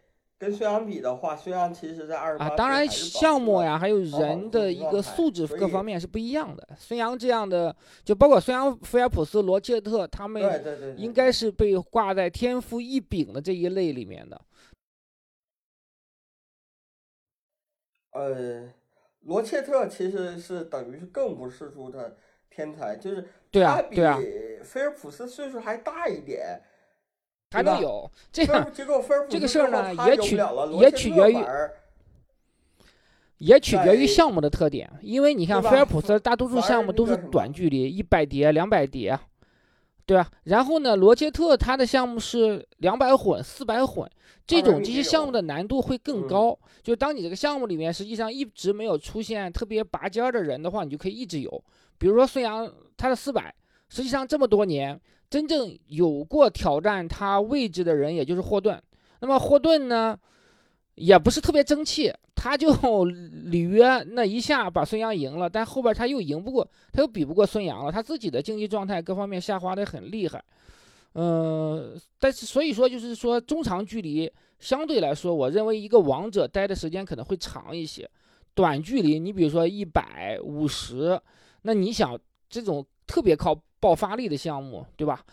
[0.43, 6.69] 跟孙杨比的话，孙杨其实在二十当然项目呀，还有人的一个素质各方面是不一样的。
[6.77, 10.43] 孙杨这样的，就包括孙杨、菲尔普斯、罗切特，他们
[10.99, 14.41] 应该是被挂在天赋异禀的这一类里面的。
[18.11, 18.69] 呃，
[19.21, 22.17] 罗切特其实是等于是更不世出的
[22.51, 23.97] 天才，就是他比
[24.65, 26.61] 菲尔普斯岁数还大一点。
[27.53, 28.73] 还能有这个
[29.29, 30.37] 这个事儿呢，也取
[30.81, 31.37] 也取决于
[33.39, 39.19] 也取决于项目的特点，因为你看菲尔普斯大多数项目都是短距离，一百蝶、两百蝶，
[40.07, 40.31] 对吧？
[40.45, 44.09] 然后呢，罗杰特他的项目是两百混、四百混，
[44.47, 46.57] 这种这些项目的难度会更高。
[46.83, 51.65] 就当你这个项目里面实际上一直没有出现特别拔尖的人的话，你就可以一直有。
[51.99, 53.53] 比如说孙杨，他的四百，
[53.93, 54.99] 实际上这么多年。
[55.29, 58.79] 真正有过挑战他位置的人，也就是霍顿。
[59.21, 60.15] 那么霍顿呢，
[60.95, 62.71] 也不是特别争气，他就
[63.49, 70.45] 里约那一下把孙杨赢了，但后边他又赢不过，他又比不过孙杨了，他自己的竞技状态各方面下滑的很厉害。
[71.15, 78.07] 嗯，但是所以说就是说中长距离相对来说，我认为一个王者待的时间可能会长一些。
[78.55, 81.19] 短距离，你比如说一百五十，
[81.63, 82.19] 那你想
[82.53, 83.59] 这种特别靠。
[83.83, 85.27] 爆发力的项目，对吧？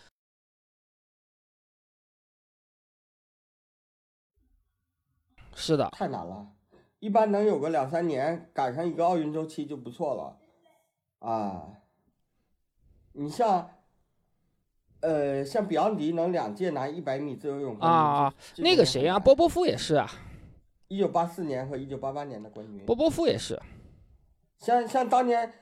[5.54, 6.50] 是的，太难了，
[6.98, 11.68] 一般能有个两三年赶上一个奥运周期就不错了，啊，
[13.12, 13.70] 你像
[14.98, 20.10] 呃，像比昂迪能两届拿一百米自由泳冠啊啊，那个谁啊，波波夫也是啊，
[20.88, 22.84] 一九八四年和一九八八年的冠军。
[22.84, 23.62] 波波夫也是。
[24.58, 25.54] 像像当年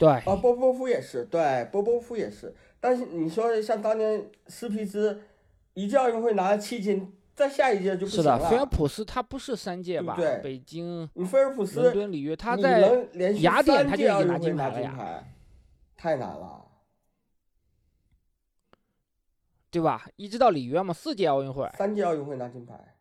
[0.00, 2.54] 对，啊，波波夫也是，对，波波夫也是。
[2.80, 5.20] 但是你说像当年斯皮兹
[5.74, 8.64] 一届奥运会拿了七金，在下一届就不行是的，菲尔。
[8.64, 10.16] 普斯他不是三届吧？
[10.16, 12.80] 对对北京、你菲尔普伦斯，敦、里约，他在
[13.40, 15.22] 雅典他就已经拿金牌了呀，
[15.98, 16.64] 太难了。
[19.70, 20.08] 对吧？
[20.16, 21.68] 一直到里约嘛，四届奥运会。
[21.76, 22.96] 三届奥运会拿金牌，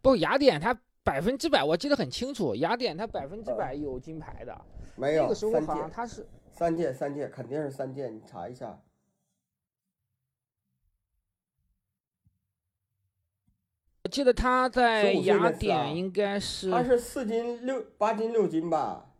[0.00, 4.56] 不，雅典他百分之百，我记得很清楚，雅典他百分之百有金牌的。
[4.94, 8.80] 没有那个时候三好像届，他是三届，三届，肯定是三届，你查一下。
[14.04, 19.10] 我记得他在雅典应该是他是四金六八金六金吧？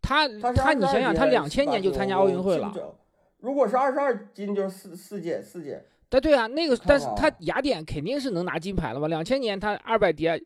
[0.00, 2.96] 他他你想想，他22两千年就参加奥运会了
[3.38, 5.84] 如果是二十二金，就是四四届，四届。
[6.08, 9.08] 对对啊，那个但是他雅典肯定是能拿金牌了吧？
[9.08, 10.40] 两千年他二百蝶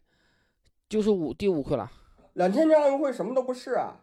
[0.88, 1.90] 就是五第五个了。
[2.34, 3.96] 两千年奥运会什么都不是啊。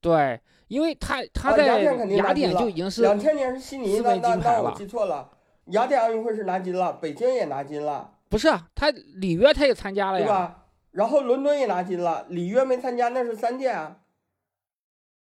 [0.00, 5.30] 对，因为他他啊在雅典就已经是两千年是悉尼，那那那我金牌了记错了。
[5.66, 8.68] 雅典奥运会是拿金了，北京也拿金了，不是啊？
[8.74, 10.26] 他里约他也参加了呀。
[10.26, 10.66] 对吧？
[10.92, 13.98] 然后伦敦也拿金了，里约没参加，那是三届啊。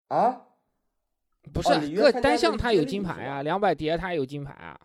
[0.09, 0.43] 啊？
[1.53, 4.79] 不是哦里约各参加的是单项他有金牌啊，两百蝶他有金牌啊。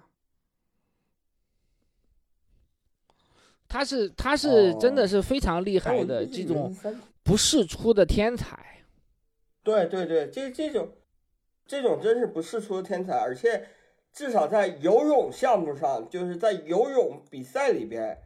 [3.68, 6.74] 他是他是真的哦是非常厉害的这种
[7.24, 8.58] 不世出的天才。
[9.64, 10.92] 对对对，这这种
[11.66, 13.68] 这种真是不世出的天才，而且
[14.14, 18.22] 至少在游泳项目上，就是在游泳比赛里边，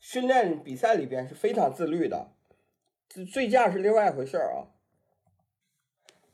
[0.00, 2.32] 训练比赛里边是非常自律的，
[3.32, 4.75] 醉驾是另外一回事儿啊。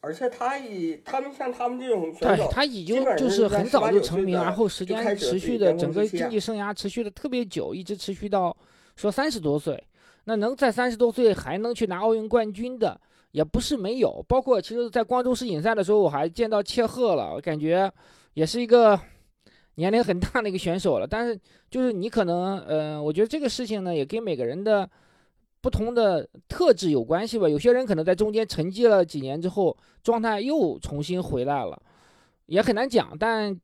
[0.03, 8.55] 而且他以他们像他们这种选手，对他已经就是很早就成名，然后时间持续的整个巅峰时期啊经济生涯持续的特别久，一直持续到
[8.97, 9.83] 说三十多岁。
[10.25, 14.25] 那能在三十多岁还能去拿奥运冠军的，也不是没有。
[14.29, 17.91] 包括其实，在光州世锦赛的时候，我还见到切赫了，我感觉
[18.35, 18.99] 也是一个
[19.77, 21.07] 年龄很大的一个选手了。
[21.07, 21.39] 但是
[21.71, 24.89] 就是你可能，呃，我觉得这个事情呢，也跟每个人的
[25.63, 27.49] 不同的特质有关系吧。
[27.49, 31.81] 有些人可能在中间沉寂了几年之后，状态又重新回来了，
[32.47, 33.17] 也很难讲。
[33.17, 33.59] 但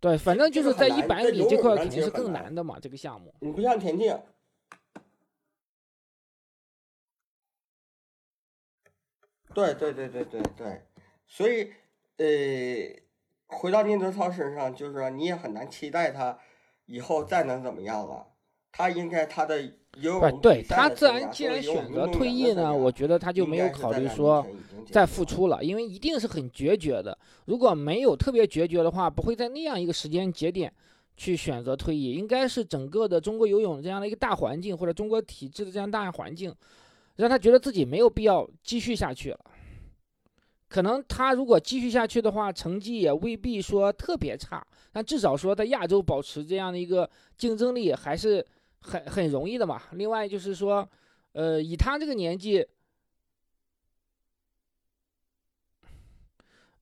[0.00, 3.34] 对，反正就是在一百米这块肯定是更难的嘛，这个项目。
[3.40, 4.18] 你不像田径，
[9.54, 10.82] 对对对对对对，
[11.26, 11.72] 所以
[12.18, 12.26] 呃，
[13.46, 16.38] 回到宁泽涛身上，就是说你也很难期待他
[16.86, 18.26] 以后再能怎么样了。
[18.72, 19.62] 他应该他的
[19.98, 24.46] 游不，泳对他自然既然选择退役呢，我觉得他就没有考虑说
[24.90, 27.16] 再复出了，因为一定是很决绝的。
[27.46, 30.70] 如果没有特别决绝的话，不会在那样一个时间节点
[31.16, 32.12] 去选择退役。
[32.12, 36.54] 应该是整个的中国游泳这样的一个大环境，或者中国体制的这样大环境，
[37.14, 39.40] 让他觉得自己没有必要继续下去了。
[40.68, 48.44] 可能他如果继续下去的话，成绩也未必说特别差，但至少说在亚洲保持这样的一个竞争力还是
[48.80, 49.80] 很很容易的嘛。
[49.92, 50.88] 另外就是说，
[51.32, 52.66] 呃，以他这个年纪，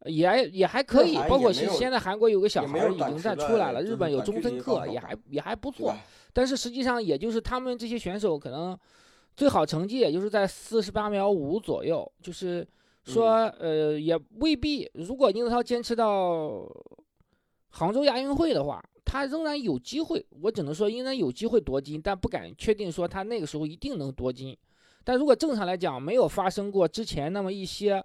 [0.07, 5.95] 也也还可以包括也没有现在韩国有个小孩已经在出来了，日本有中森克，也还也还不错。
[6.33, 8.79] 但是实际上，也就是他们这些选手可能
[9.37, 12.67] 最好成绩也就是在四十八秒五左右，就是
[13.05, 14.91] 说，呃，也未必。
[14.95, 16.67] 如果宁泽涛坚持到
[17.69, 20.25] 杭州亚运会的话，他仍然有机会。
[20.43, 24.57] 我只能说，仍然有机会夺金，但不敢确定说他那个时候一定能夺金。
[25.05, 28.03] 但如果正常来讲，没有发生过之前那么一些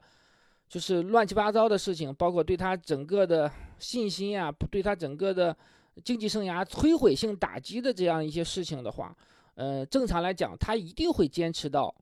[0.68, 5.56] 就是乱七八糟的事情，包括对他整个的信心啊，对他整个的
[6.04, 9.16] 竞技生涯摧毁性打击的这样一些事情的话，
[9.56, 11.96] 呃，正常来讲，他一定会坚持到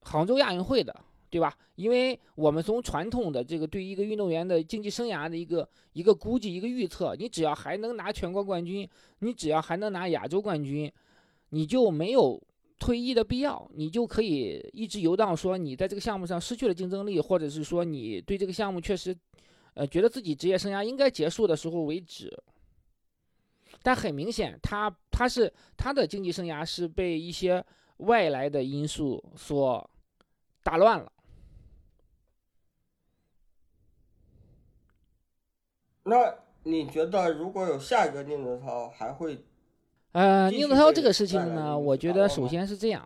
[0.00, 1.52] 杭州亚运会的，对吧？
[1.74, 10.90] 因为我们从传统的这个对一个运动员的竞技生涯的一个一个估计、一个预测，你只要还能拿全国冠军，你只要还能拿亚洲冠军，
[11.50, 12.40] 你就没有
[12.78, 15.36] 退役的必要，你就可以一直游荡。
[15.36, 19.16] 说你在这个项目上失去了竞争力，或者是说你对这个项目确实，
[19.74, 22.32] 呃，觉得自己职业生涯应该结束的时候为止。
[23.82, 27.64] 但很明显，他他是他的竞技生涯是被一些
[27.98, 29.88] 外来的因素所
[30.62, 31.12] 打乱了。
[36.08, 39.42] 那你觉得如果有下一个宁泽涛，还会？
[40.12, 43.04] 呃，宁泽涛这个事情呢，我觉得首先是这样，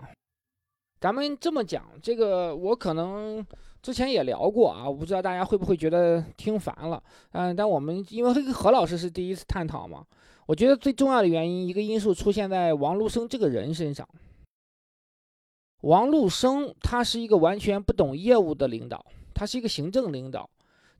[1.00, 3.44] 咱们这么讲，这个我可能
[3.82, 10.04] 之前也聊过啊，我不知道大家会不会觉得听烦了，嗯，但我们因为这个何老师是第一次探讨嘛，
[10.44, 14.06] 我觉得最重要的原因，一个因素出现在王陆生这个人身上。
[15.80, 20.48] 王陆生他是一个完全不懂业务的领导，他是一个行政领导。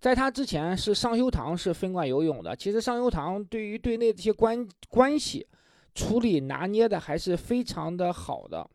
[0.01, 5.47] 在他之前是尚修堂是分管游泳的，其实尚修堂对于队内这些关关系
[5.95, 8.67] 处理拿捏的还是非常的好的。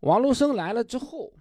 [0.00, 1.32] 王禄生来了之后，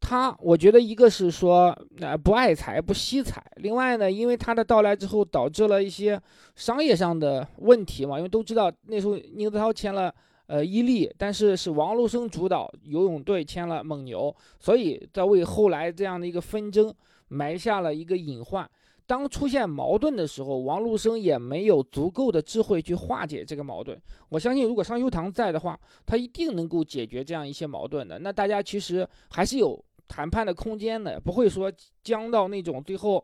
[0.00, 6.18] 他我觉得一个是说呃不爱财不惜财，另外呢，因为他的到来之后导致了一些
[6.56, 10.10] 商业上的问题嘛，因为都知道那时候宁泽涛签了
[10.46, 16.90] 呃伊利，但是是王禄生主导游泳队签了蒙牛，所以在为后来这样的一个纷争。
[17.32, 18.70] 埋下了一个隐患。
[19.04, 24.00] 当出现矛盾的时候，王禄生也没有足够的智慧去化解这个矛盾。
[24.28, 28.20] 我相信，如果商修堂在的话，他一定能够解决这样一些矛盾的。
[28.20, 31.70] 那大家其实还是有谈判的空间的，不会说
[32.02, 33.22] 僵到那种最后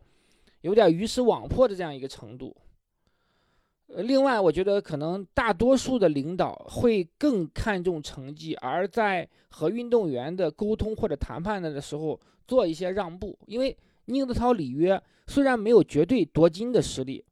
[0.62, 2.54] 有点鱼死网破的这样一个程度。
[3.86, 13.74] 呃，另外，我觉得可能大多数的领导会更看重成绩，而在和运动员的沟通或者谈判的时候做一些让步，因为。
[14.08, 17.24] 宁泽涛里约虽然没有绝对夺金的实力，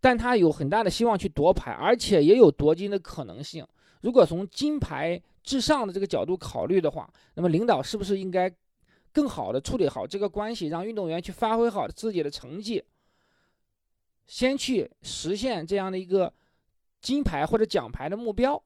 [0.00, 3.66] 但他有很大的希望去夺牌，而且也有夺金的可能性。
[4.00, 8.50] 如果从金牌至上的这个角度考虑的话，那么领导是不是应该
[9.12, 12.82] 更好的处理好这个关系，让运动员去发挥好自己的成绩，
[14.26, 16.32] 先去实现这样的一个
[17.00, 18.60] 金牌或者奖牌的目标？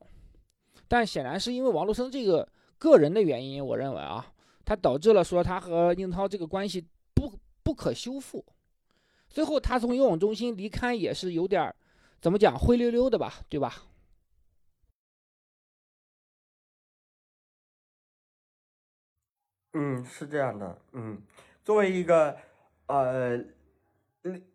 [0.87, 4.33] 但显然是因为王璐生这个个人的原因，我认为啊，
[4.65, 6.87] 他导致了说他和宁涛这个关系。
[7.17, 8.45] 不不可修复。
[9.31, 11.75] 最后，他从游泳中心离开也是有点
[12.21, 13.83] 怎么讲灰溜溜的吧，对吧？
[19.73, 20.79] 嗯，是这样的。
[20.93, 21.21] 嗯，
[21.65, 22.39] 作为一个
[22.87, 23.39] 呃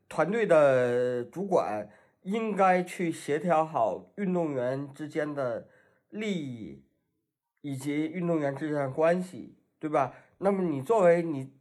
[0.07, 1.87] 团队的主管，
[2.23, 5.67] 应该去协调好运动员之间的
[6.09, 6.83] 利益
[7.61, 10.13] 以及运动员之间的关系，对吧？
[10.39, 11.60] 那么你作为你。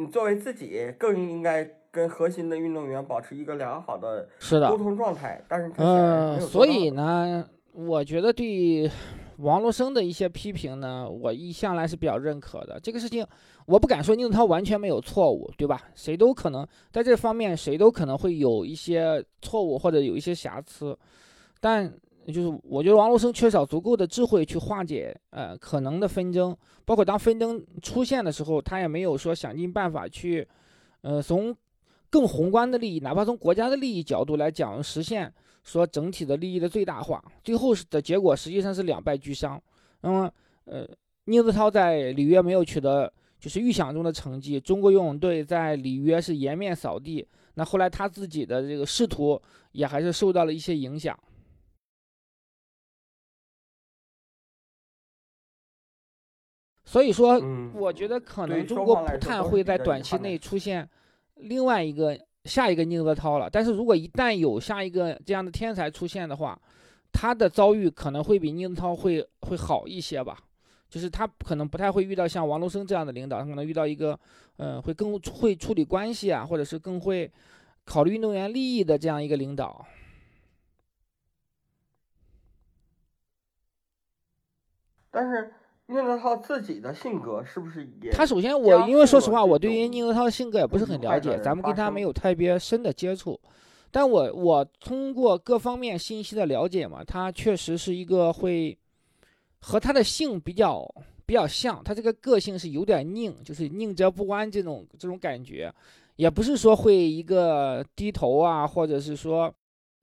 [0.00, 4.26] 你作为自己更应该跟核心的运动员保持一个良好的
[4.68, 8.90] 沟通状态，但是嗯，所以呢，我觉得对
[9.36, 12.80] 王洛生的一些批评呢，我一向来是比较认可的。
[12.82, 13.26] 这个事情
[13.66, 15.82] 我不敢说宁泽涛完全没有错误，对吧？
[15.94, 20.98] 谁都可能在这方面，谁都可能会有一些错误或者有一些瑕疵，
[21.60, 21.92] 但。
[22.30, 30.46] 就是我觉得王洛生缺少足够的智慧去化解呃可能的纷争，包括当纷争出现的时候，他也没有说想尽办法去，
[31.02, 31.54] 呃从
[32.08, 37.22] 更宏观的利益，哪怕从国家的利益角度来讲，实现说整体的利益的最大化。
[37.44, 39.60] 最后的结果实际上是两败俱伤。
[40.00, 40.32] 那么
[40.64, 40.86] 呃
[41.24, 47.26] 宁泽涛在里约没有取得就是预想中的成绩，中国游泳队在里约是颜面扫地。
[47.54, 49.40] 那后来他自己的这个仕途
[49.72, 51.18] 也还是受到了一些影响。
[56.90, 57.40] 所以说，
[57.72, 60.88] 我觉得可能中国不太会在短期内出现
[61.36, 63.48] 另外一个下一个宁泽涛了。
[63.48, 66.60] 但是如果一旦有下一个这样的天才出现的话，
[67.12, 70.36] 他的遭遇可能会比宁泽涛会会好一些吧。
[70.88, 74.18] 就是他可能不太会遇到像王龙生这样的领导，他可能遇到一个，
[74.56, 77.30] 嗯，会更会处理关系啊，或者是更会
[77.84, 79.86] 考虑运动员利益的这样一个领导。
[85.12, 85.54] 但是。
[85.90, 88.12] 宁泽涛自己的性格是不是也？
[88.12, 93.38] 他首先，我因为说实话，我对于宁泽涛的性格也不是很了解，咱们跟他没有特别深的接触。
[93.90, 98.78] 但我我通过各方面信息的了解嘛，他确实是一个会
[99.58, 100.88] 和他的性比较
[101.26, 105.72] 比较像，他这个个性是有点拧，就是宁折不弯这种这种感觉，
[106.14, 109.52] 也不是说会一个低头啊，或者是说。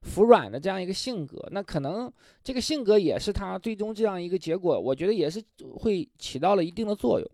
[0.02, 2.10] 服软的这样一个性格，那可能
[2.42, 5.42] 这个性格也是他最终这样一个结果，我觉得也是
[5.76, 7.30] 会起到了一定的作用。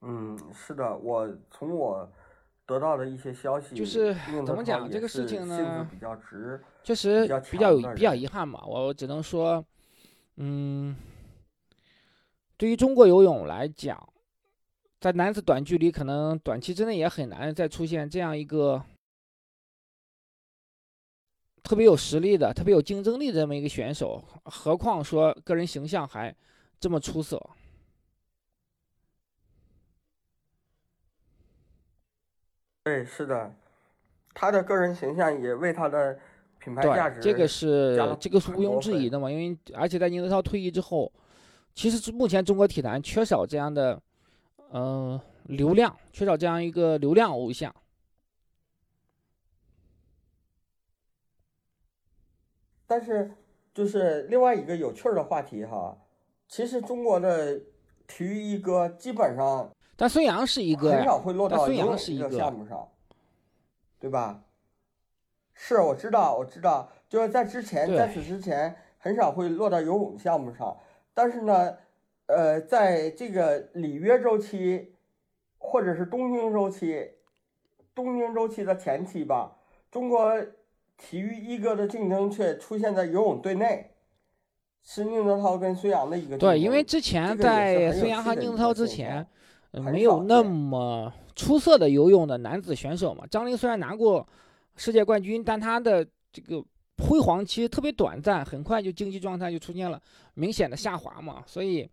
[0.00, 2.10] 嗯，是的，我从我
[2.66, 5.88] 得到的一些消息，就是怎么讲这个事情呢？
[5.90, 8.64] 比较直，确实比较比较遗憾嘛。
[8.66, 9.64] 我只能说，
[10.36, 10.96] 嗯，
[12.56, 14.12] 对于中国游泳来讲。
[15.00, 18.82] 在男子短距离，可能短期之内也很难再出现这样一个
[21.62, 26.34] 特别有实力的、特别有竞争力的这么一个选手，何况说个人形象还
[26.80, 27.40] 这么出色。
[32.82, 33.54] 对，是的，
[34.34, 36.18] 他的个人形象也为他的
[36.58, 41.12] 品牌价值，这个是这个是毋庸置疑的嘛，因为而且在宁泽涛退役之后，
[41.74, 44.00] 其实目前中国体坛缺少这样的，
[44.72, 47.74] 嗯、流量，缺少这样一个流量偶像。
[52.86, 53.30] 但是，
[53.74, 55.96] 就是另外一个有趣儿的话题哈，
[56.48, 57.60] 其实中国的
[58.06, 62.88] 体育一哥基本上但孙杨是一个，很少会落到游泳这个项目上，
[63.98, 64.42] 对吧？
[65.52, 70.76] 是，我知道，我知道，就是在之前，在此之前很少会落到游泳项目上，
[71.12, 71.76] 但是呢，
[72.28, 74.92] 呃，在这个里约周期
[75.58, 77.10] 或者是东京周期，
[77.94, 79.56] 东京周期的前期吧，
[79.90, 80.34] 中国
[80.96, 83.90] 体育一哥的竞争却出现在游泳队内，
[84.84, 89.26] 是宁泽涛跟孙杨的一个对，因为之前在孙杨和宁泽涛之前，
[89.70, 93.26] 呃没有那么出色的游泳的男子选手嘛。
[93.30, 94.26] 张琳虽然拿过
[94.76, 96.62] 世界冠军，但他的这个
[96.98, 100.00] 辉煌期特别短暂，很快就竞技状态就出现了
[100.34, 101.42] 明显的下滑嘛。
[101.46, 101.88] 所以，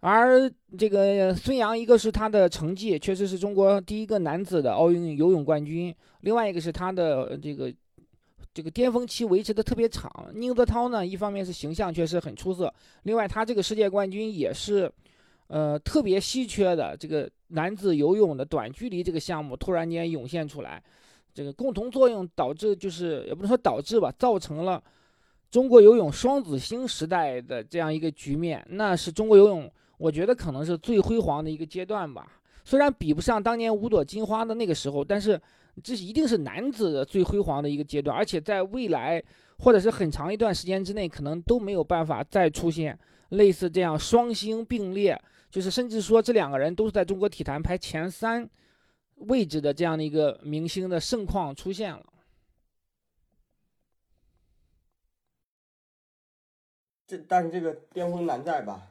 [0.00, 7.72] 而这个孙杨，一个是他的成绩确实是中国第一个男子的奥运游泳冠军，另外一个是他的这个。
[8.52, 12.70] 这个巅峰期维持的特别长，宁泽涛呢，一方面是形象确实很出色，
[13.04, 14.90] 另外他这个世界冠军也是，
[15.46, 20.82] 呃，特别稀缺的这个男子游泳的短距离这个项目突然间涌现出来，
[21.32, 24.82] 这个共同作用导致就是也不能说导致吧，造成了
[25.48, 29.70] 中国游泳双子星时代的这样一个局面，那是中国游泳
[30.00, 32.40] 我觉得可能是最辉煌的一个阶段吧。
[32.64, 35.38] 虽然比不上当年五朵金花的那个时候，但是
[35.82, 39.22] 这是一定是男子的最辉煌的一个阶段，而且在未来
[39.58, 42.98] 或者是很长一段时间之内，可能都没有办法再出现
[43.28, 45.20] 类似这样双星并列，
[45.50, 48.48] 就是甚至说这两个人都是在中国体坛排前三
[49.16, 52.06] 位置的这样的一个明星的盛况出现了。
[57.06, 58.86] 这但是这个巅峰难在吧？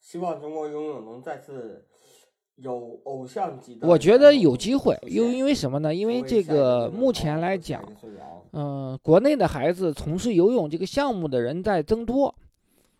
[0.00, 1.84] 希望中国游泳能再次
[2.56, 3.86] 有偶像级的。
[3.86, 5.94] 我觉得有机会，因为因为为什么呢？
[5.94, 7.84] 因为这个目前来讲，
[8.52, 12.34] 嗯，国内的孩子从事游泳这个项目的人在增多。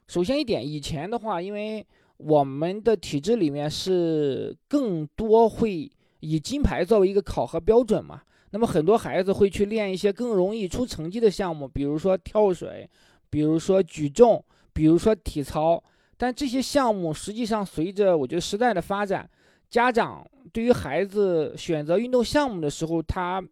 [0.07, 1.85] 首先一点，以前的话，因为
[2.19, 5.91] 我们的体制里面是更多会
[6.21, 12.89] 以金牌作为一个考核标准嘛，那么很多孩子会去练一些更容易出成绩的项目，比如说跳水，
[13.31, 14.45] 比如说举重，
[14.75, 15.83] 比如说体操。
[16.21, 19.27] 但这些项目实际上随着我觉得时代的发展，
[19.71, 23.43] 家长对于孩子选择运动项目的时候，他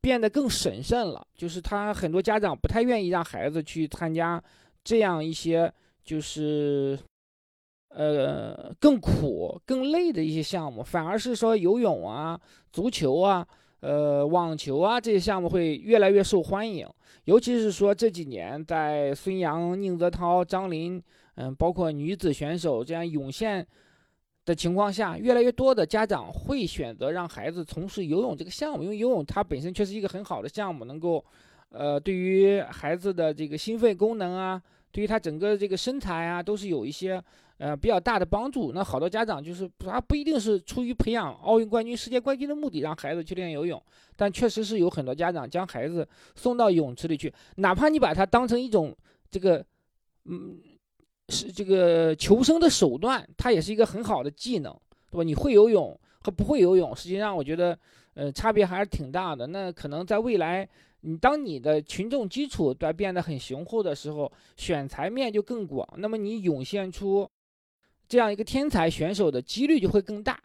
[0.00, 1.22] 变得更审慎了。
[1.34, 4.42] 就是他很多家长不太愿意让孩子去参加
[4.82, 5.70] 这样一些
[6.02, 6.98] 就是
[7.90, 12.40] 呃更苦、更累的一些项目，反而是说游泳啊、
[12.72, 13.46] 足球啊、
[13.80, 16.88] 呃网球啊这些项目会越来越受欢迎。
[17.24, 21.02] 尤其是说这几年在孙杨、宁泽涛、张琳，
[21.40, 23.64] 嗯，包括女子选手这样涌现
[24.44, 31.24] 的情况下，越来越多的家长会选择让孩子从事游泳这个项目，因为游泳它本身确实一个很好的项目，能够，
[31.68, 34.60] 呃，对于孩子的这个心肺功能啊，
[34.90, 37.22] 对于他整个这个身材啊，都是有一些
[37.58, 38.72] 呃比较大的帮助。
[38.72, 43.80] 那好多家长就是他不一定是出于培养奥运冠军、世界冠军的目的让孩子去练游泳，
[44.16, 48.92] 但确实是有很多家长将孩子送到泳池里去，哪怕你把它当成一种
[49.30, 49.64] 这个，
[50.24, 50.58] 嗯。
[51.28, 54.72] 是这个求生的手段，它也是一个很好的技能，
[55.10, 55.22] 对吧？
[55.22, 57.78] 你会游泳和不会游泳，实际上我觉得，
[58.14, 59.46] 呃，差别还是挺大的。
[59.46, 60.68] 那可能在未来，
[61.02, 67.28] 你当你的群众基础在变得很雄厚的时候，选材面就更广，那么你涌现出
[68.08, 70.40] 这样一个天才选手的几率就会更大。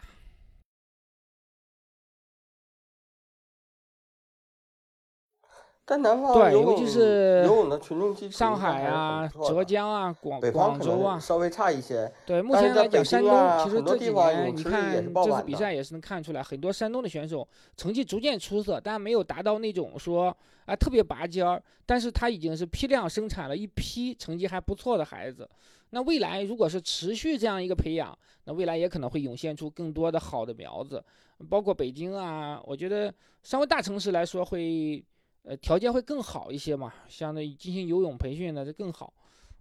[5.86, 12.10] 但南方对，尤其是游泳的群众基础上海啊浙江啊、广广州啊，稍微差一些。
[12.26, 13.32] 对，目前来讲，山东
[13.62, 20.34] 其实这几地方泳年你看这次比赛也是能看出来，很多山东的选手成绩逐渐出色，但没有达到那种说
[20.66, 25.50] 啊特别拔尖儿，但是他已经是批量生产了一批成绩还不错的孩子。
[25.90, 31.04] 那未来如果是持续这样一个培养，那未来也可能会涌现出更多的好的苗子，
[31.50, 33.14] 包括北京啊，我觉得
[33.44, 35.04] 稍微大城市来说会。
[35.44, 39.14] 呃，条件会更好一些嘛，相对于进行游泳培训呢，就更好。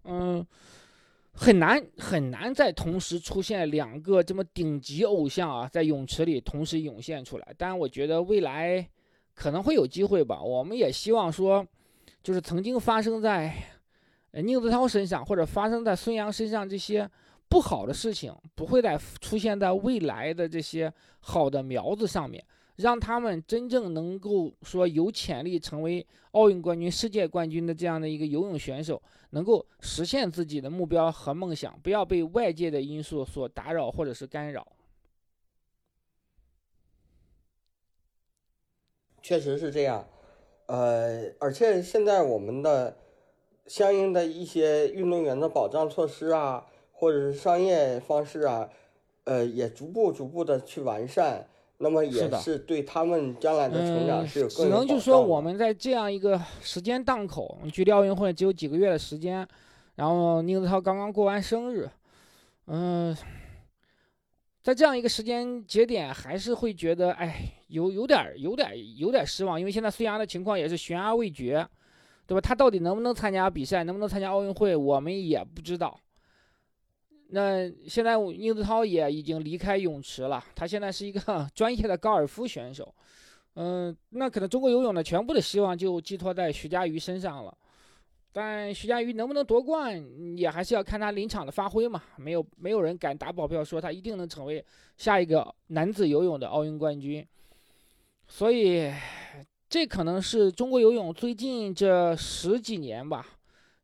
[0.05, 0.47] 嗯，
[1.33, 7.55] 很难很难在同时出现两个这么顶级偶像啊，在泳池里同时涌现出来。
[7.59, 8.89] 但我觉得未来
[9.35, 10.41] 可能会有机会吧。
[10.41, 11.67] 我们也希望说，
[12.23, 13.53] 就是曾经发生在
[14.33, 17.11] 宁泽涛身上或者发生在孙杨身上这些
[17.49, 22.45] 不好的事情，不会再出现在未来的这些好的苗子上面。
[22.77, 29.01] 让他们真正能够说有潜力成为奥运冠军、世界冠军的这样的一个游泳选手，
[29.31, 34.67] 能够实现自己的目标和梦想，不要被外界的因素所打扰或者是干扰。
[39.21, 40.09] 确实是这样，
[40.67, 42.97] 呃，而且现在我们的
[43.67, 48.69] 相应的一些运动员的保障措施啊，或者是商业方式啊，
[49.25, 51.49] 呃，也逐步逐步的去完善。
[51.83, 59.47] 那么也是对他们将来的成长是有更只能就说我们在这样一个时间档口，距离奥运会只有几个月的时间，
[59.97, 61.91] 然后宁泽涛刚刚过完生日，
[62.67, 63.17] 嗯。
[64.63, 71.67] 在这样一个时间节点，还是会觉得，哎，有有点有点有点失望，因为现在孙杨的情况也是悬而未决，
[72.29, 72.41] 对吧？
[72.41, 75.99] 他到底能不能参加比赛，能不能参加奥运会，我们也不知道。
[77.35, 82.95] 那现在宁泽涛也已经离开泳池了，他现在是一个 专业的高尔夫选手，
[83.55, 87.57] 嗯，那可能中国游泳的全部的希望就寄托在徐嘉余身上了。
[88.35, 90.03] 但徐嘉余能不能夺冠，
[90.37, 92.03] 也还是要看他临场的发挥嘛。
[92.17, 94.65] 没有没有人敢打保票说他一定能成为
[94.97, 97.27] 下一个男子游泳的奥运冠军。
[98.27, 98.91] 所以，
[99.69, 103.27] 这可能是中国游泳最近这十几年吧，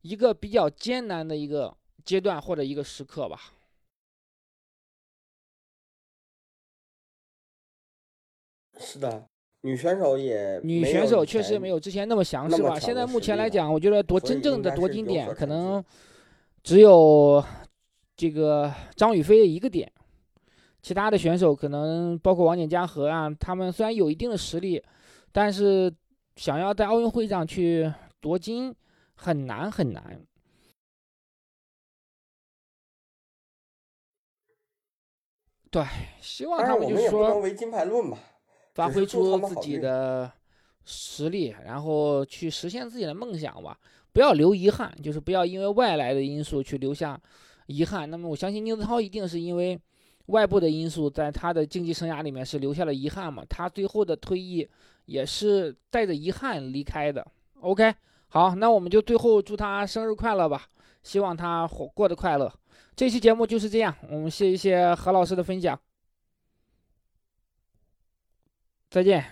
[0.03, 1.75] 一个比较艰难的一个
[2.09, 3.39] 阶段或者一个时刻吧。
[8.79, 9.27] 是的。
[9.61, 12.79] 女选手也女选手确实没有之前那么强势吧？
[12.81, 15.85] 现在目前来讲，我觉得夺真正的夺金点可能
[16.63, 17.45] 只有
[18.17, 19.93] 这个张雨霏一个点，
[20.81, 24.83] 其他的选手可能包括王简、嘉禾啊，他们虽然有一定的实力，
[25.31, 25.93] 但是
[26.37, 28.75] 想要在奥运会上去夺金
[29.15, 30.25] 很难很难。
[35.71, 35.85] 对，
[36.21, 38.19] 希望他们就是说唯金牌论吧。
[38.75, 40.31] 发挥出自己的
[40.85, 43.77] 实力，然后去实现自己的梦想吧。
[44.13, 47.21] 不要留遗憾，就是不要因为外来的因素去留下
[47.67, 48.09] 遗憾。
[48.09, 49.79] 那么，我相信宁泽涛一定是因为
[50.27, 53.45] 外部的因素，在他的竞技生涯里面是留下了遗憾嘛？
[53.49, 54.69] 他最后的退役
[55.07, 57.27] 也是带着遗憾离开的。
[57.61, 57.93] OK，
[58.29, 60.67] 好，那我们就最后祝他生日快乐吧，
[61.03, 62.53] 希望他活过得快乐。
[62.99, 65.81] 这期节目就是这样，我们谢谢何老师的分享。
[68.91, 69.25] 再见。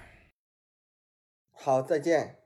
[1.50, 2.45] 好，再见。